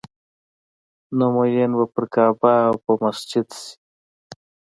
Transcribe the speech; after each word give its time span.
نو 1.17 1.25
مين 1.33 1.71
به 1.77 1.85
پر 1.93 2.03
کعبه 2.13 2.53
او 2.69 2.75
په 2.83 2.91
سجده 3.19 3.55
شي 3.61 3.73